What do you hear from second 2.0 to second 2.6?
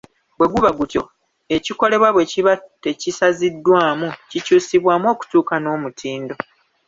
bwe kiba